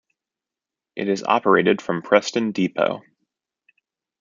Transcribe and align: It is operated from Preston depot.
It 0.95 1.07
is 1.07 1.21
operated 1.23 1.79
from 1.79 2.01
Preston 2.01 2.53
depot. 2.53 3.03